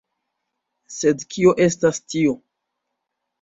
[0.95, 2.35] Sed kio estas tio?